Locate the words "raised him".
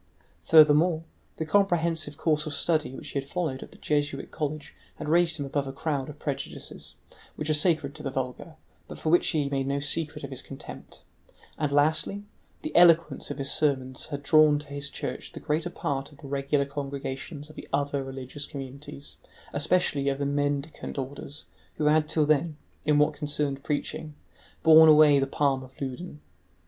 5.07-5.45